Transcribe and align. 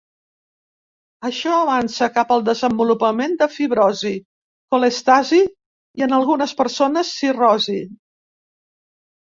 Això 1.27 1.51
avança 1.65 2.07
cap 2.15 2.33
al 2.35 2.41
desenvolupament 2.47 3.37
de 3.43 3.49
fibrosi, 3.57 4.15
colèstasi 4.77 5.43
i 5.45 6.09
en 6.09 6.19
algunes 6.21 6.59
persones, 6.65 7.15
cirrosi. 7.21 7.81